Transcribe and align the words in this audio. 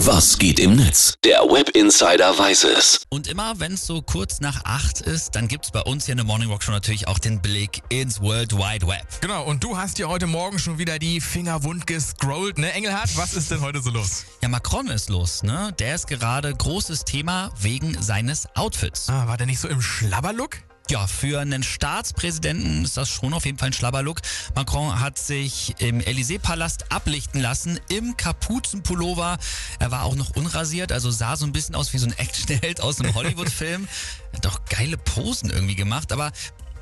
Was 0.00 0.36
geht 0.36 0.60
im 0.60 0.76
Netz? 0.76 1.14
Der 1.24 1.40
Web 1.40 1.70
Insider 1.70 2.38
weiß 2.38 2.64
es. 2.64 3.00
Und 3.08 3.28
immer, 3.28 3.58
wenn 3.58 3.72
es 3.72 3.86
so 3.86 4.02
kurz 4.02 4.40
nach 4.40 4.62
acht 4.64 5.00
ist, 5.00 5.34
dann 5.34 5.48
gibt 5.48 5.64
es 5.64 5.70
bei 5.70 5.80
uns 5.80 6.04
hier 6.04 6.12
in 6.12 6.18
der 6.18 6.26
Morning 6.26 6.50
Rock 6.50 6.62
schon 6.62 6.74
natürlich 6.74 7.08
auch 7.08 7.18
den 7.18 7.40
Blick 7.40 7.82
ins 7.88 8.20
World 8.20 8.52
Wide 8.52 8.86
Web. 8.86 9.06
Genau, 9.22 9.44
und 9.44 9.64
du 9.64 9.78
hast 9.78 9.96
dir 9.96 10.08
heute 10.10 10.26
Morgen 10.26 10.58
schon 10.58 10.76
wieder 10.76 10.98
die 10.98 11.22
Finger 11.22 11.64
wund 11.64 11.86
gescrollt, 11.86 12.58
ne? 12.58 12.72
Engelhardt, 12.72 13.16
was 13.16 13.32
ist 13.32 13.50
denn 13.50 13.62
heute 13.62 13.80
so 13.80 13.88
los? 13.88 14.26
Ja, 14.42 14.48
Macron 14.48 14.88
ist 14.88 15.08
los, 15.08 15.42
ne? 15.42 15.72
Der 15.78 15.94
ist 15.94 16.06
gerade 16.08 16.54
großes 16.54 17.04
Thema 17.06 17.50
wegen 17.58 18.00
seines 18.02 18.54
Outfits. 18.54 19.08
Ah, 19.08 19.26
war 19.26 19.38
der 19.38 19.46
nicht 19.46 19.60
so 19.60 19.66
im 19.66 19.80
Schlabberlook? 19.80 20.58
Ja, 20.88 21.08
für 21.08 21.40
einen 21.40 21.64
Staatspräsidenten 21.64 22.84
ist 22.84 22.96
das 22.96 23.08
schon 23.08 23.34
auf 23.34 23.44
jeden 23.44 23.58
Fall 23.58 23.70
ein 23.70 23.72
Schlabberlook. 23.72 24.20
Macron 24.54 25.00
hat 25.00 25.18
sich 25.18 25.74
im 25.78 26.00
Élysée-Palast 26.00 26.92
ablichten 26.92 27.40
lassen 27.40 27.80
im 27.88 28.16
Kapuzenpullover. 28.16 29.36
Er 29.80 29.90
war 29.90 30.04
auch 30.04 30.14
noch 30.14 30.36
unrasiert, 30.36 30.92
also 30.92 31.10
sah 31.10 31.34
so 31.34 31.44
ein 31.44 31.50
bisschen 31.50 31.74
aus 31.74 31.92
wie 31.92 31.98
so 31.98 32.06
ein 32.06 32.16
Actionheld 32.16 32.80
aus 32.80 33.00
einem 33.00 33.14
Hollywood-Film. 33.14 33.88
Hat 34.32 34.44
doch 34.44 34.64
geile 34.66 34.96
Posen 34.96 35.50
irgendwie 35.50 35.74
gemacht, 35.74 36.12
aber 36.12 36.30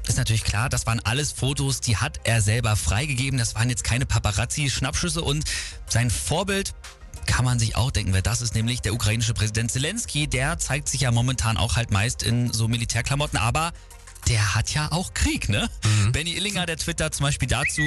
ist 0.06 0.18
natürlich 0.18 0.44
klar, 0.44 0.68
das 0.68 0.86
waren 0.86 1.00
alles 1.00 1.32
Fotos, 1.32 1.80
die 1.80 1.96
hat 1.96 2.20
er 2.24 2.42
selber 2.42 2.76
freigegeben. 2.76 3.38
Das 3.38 3.54
waren 3.54 3.70
jetzt 3.70 3.84
keine 3.84 4.04
Paparazzi-Schnappschüsse 4.04 5.22
und 5.22 5.44
sein 5.88 6.10
Vorbild 6.10 6.74
kann 7.24 7.46
man 7.46 7.58
sich 7.58 7.74
auch 7.76 7.90
denken, 7.90 8.12
wer 8.12 8.20
das 8.20 8.42
ist, 8.42 8.54
nämlich 8.54 8.82
der 8.82 8.92
ukrainische 8.92 9.32
Präsident 9.32 9.70
Zelensky. 9.70 10.26
Der 10.26 10.58
zeigt 10.58 10.90
sich 10.90 11.00
ja 11.02 11.10
momentan 11.10 11.56
auch 11.56 11.76
halt 11.76 11.90
meist 11.90 12.22
in 12.22 12.52
so 12.52 12.68
Militärklamotten, 12.68 13.38
aber 13.38 13.72
der 14.28 14.54
hat 14.54 14.72
ja 14.74 14.90
auch 14.92 15.14
Krieg, 15.14 15.48
ne? 15.48 15.68
Mhm. 15.84 16.12
Benny 16.12 16.34
Illinger, 16.34 16.66
der 16.66 16.76
twittert 16.76 17.14
zum 17.14 17.24
Beispiel 17.24 17.48
dazu, 17.48 17.82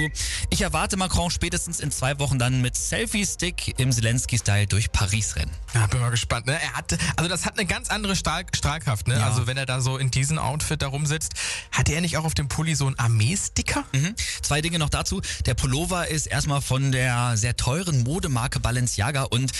ich 0.50 0.62
erwarte 0.62 0.96
Macron 0.96 1.30
spätestens 1.30 1.80
in 1.80 1.90
zwei 1.90 2.18
Wochen 2.18 2.38
dann 2.38 2.60
mit 2.60 2.76
Selfie-Stick 2.76 3.78
im 3.78 3.92
Zelensky-Style 3.92 4.66
durch 4.66 4.92
Paris 4.92 5.36
rennen. 5.36 5.50
Ja, 5.74 5.86
bin 5.86 6.00
mal 6.00 6.10
gespannt, 6.10 6.46
ne? 6.46 6.60
Er 6.60 6.72
hat, 6.74 6.96
also 7.16 7.28
das 7.28 7.44
hat 7.44 7.58
eine 7.58 7.66
ganz 7.66 7.88
andere 7.90 8.16
Stahl 8.16 8.44
Strahlkraft, 8.54 9.08
ne? 9.08 9.18
Ja. 9.18 9.26
Also 9.26 9.46
wenn 9.46 9.56
er 9.56 9.66
da 9.66 9.80
so 9.80 9.98
in 9.98 10.10
diesem 10.10 10.38
Outfit 10.38 10.82
da 10.82 10.88
rumsitzt, 10.88 11.32
hat 11.72 11.88
er 11.88 12.00
nicht 12.00 12.16
auch 12.16 12.24
auf 12.24 12.34
dem 12.34 12.48
Pulli 12.48 12.74
so 12.74 12.86
einen 12.86 12.98
Armeesticker? 12.98 13.84
Mhm. 13.92 14.14
Zwei 14.42 14.60
Dinge 14.60 14.78
noch 14.78 14.90
dazu. 14.90 15.20
Der 15.46 15.54
Pullover 15.54 16.08
ist 16.08 16.26
erstmal 16.26 16.60
von 16.60 16.92
der 16.92 17.36
sehr 17.36 17.56
teuren 17.56 18.02
Modemarke 18.02 18.60
Balenciaga 18.60 19.24
und 19.24 19.52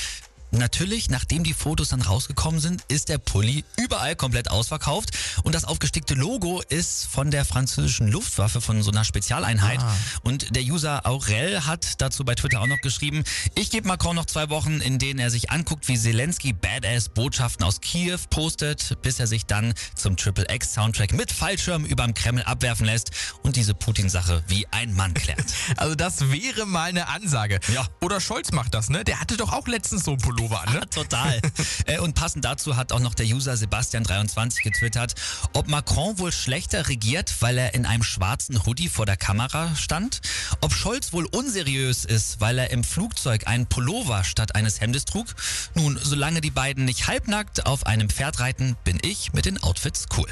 Natürlich, 0.51 1.11
nachdem 1.11 1.45
die 1.45 1.53
Fotos 1.53 1.91
dann 1.91 2.01
rausgekommen 2.01 2.59
sind, 2.59 2.83
ist 2.89 3.11
der 3.11 3.19
Pulli 3.19 3.65
überall 3.77 4.17
komplett 4.17 4.51
ausverkauft. 4.51 5.11
Und 5.43 5.55
das 5.55 5.65
aufgestickte 5.65 6.15
Logo 6.15 6.63
ist 6.69 7.07
von 7.07 7.31
der 7.31 7.45
französischen 7.45 8.09
Luftwaffe, 8.09 8.63
von 8.63 8.83
so 8.83 8.91
einer 8.91 9.05
Spezialeinheit. 9.05 9.81
Ah. 9.81 9.95
Und 10.23 10.57
der 10.57 10.63
User 10.63 11.07
Aurel 11.07 11.67
hat 11.67 12.01
dazu 12.01 12.25
bei 12.25 12.35
Twitter 12.35 12.63
auch 12.63 12.67
noch 12.67 12.81
geschrieben, 12.81 13.25
ich 13.55 13.71
gebe 13.71 13.87
Macron 13.87 14.17
noch 14.17 14.25
zwei 14.25 14.49
Wochen, 14.49 14.81
in 14.81 14.99
denen 14.99 15.19
er 15.19 15.31
sich 15.31 15.51
anguckt, 15.51 15.87
wie 15.89 15.99
Zelensky 15.99 16.55
Badass 16.55 17.11
Botschaften 17.11 17.65
aus 17.65 17.83
Kiew 17.83 18.19
postet, 18.31 18.97
bis 19.03 19.21
er 19.21 19.27
sich 19.27 19.45
dann 19.45 19.75
zum 19.95 20.17
Triple 20.17 20.47
X 20.51 20.73
Soundtrack 20.73 21.13
mit 21.13 21.31
Fallschirm 21.31 21.85
überm 21.85 22.15
Kreml 22.15 22.43
abwerfen 22.43 22.87
lässt 22.87 23.11
und 23.43 23.57
diese 23.57 23.75
Putin-Sache 23.75 24.43
wie 24.49 24.67
ein 24.71 24.95
Mann 24.95 25.13
klärt. 25.15 25.45
Also 25.77 25.95
das 25.95 26.31
wäre 26.33 26.67
mal 26.67 26.89
eine 26.89 27.09
Ansage. 27.09 27.61
Ja. 27.73 27.87
Oder 28.01 28.21
Scholz 28.21 28.53
macht 28.53 28.75
das, 28.75 28.89
ne? 28.89 29.05
Der 29.05 29.21
hatte 29.21 29.37
doch 29.37 29.53
auch 29.53 29.69
letztens 29.69 30.05
so 30.05 30.13
ein 30.13 30.19
Pullover. 30.19 30.38
Pullover 30.39 30.63
an, 30.67 30.73
ne? 30.73 30.81
Total. 30.91 31.41
Äh, 31.87 31.99
und 31.99 32.15
passend 32.15 32.45
dazu 32.45 32.77
hat 32.77 32.93
auch 32.93 33.01
noch 33.01 33.15
der 33.15 33.27
User 33.27 33.55
Sebastian23 33.55 34.63
getwittert, 34.63 35.15
ob 35.53 35.69
Macron 35.69 36.19
wohl 36.19 36.33
schlechter 36.33 36.89
regiert, 36.89 37.35
weil 37.41 37.59
er 37.59 37.75
in 37.75 37.87
einem 37.87 38.03
schwarzen 38.03 38.65
Hoodie 38.65 38.89
vor 38.89 39.07
der 39.07 39.17
Kamera 39.17 39.75
stand, 39.75 40.21
ob 40.61 40.73
Scholz 40.73 41.13
wohl 41.13 41.27
unseriös 41.27 42.05
ist, 42.05 42.41
weil 42.41 42.59
er 42.59 42.71
im 42.71 42.85
Flugzeug 42.85 43.47
einen 43.47 43.67
Pullover 43.67 44.25
statt 44.25 44.55
eines 44.55 44.81
Hemdes 44.81 45.05
trug. 45.05 45.27
Nun, 45.75 45.99
solange 46.01 46.41
die 46.41 46.51
beiden 46.51 46.85
nicht 46.85 47.09
halbnackt 47.09 47.67
auf 47.67 47.87
einem 47.87 48.09
Pferd 48.09 48.41
reiten, 48.41 48.77
bin 48.85 48.99
ich 49.03 49.33
mit 49.33 49.45
den 49.45 49.61
Outfits 49.63 50.07
cool. 50.17 50.29